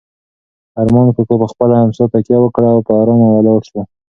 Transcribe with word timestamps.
ارمان 0.81 1.07
کاکا 1.15 1.35
په 1.41 1.47
خپله 1.51 1.73
امسا 1.83 2.03
تکیه 2.13 2.37
وکړه 2.41 2.69
او 2.73 2.81
په 2.87 2.93
ارامه 3.01 3.27
ولاړ 3.29 3.59
شو. 3.69 3.81